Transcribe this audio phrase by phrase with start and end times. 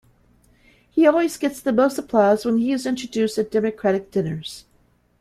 [0.89, 4.65] He always gets the most applause when he is introduced at Democratic dinners.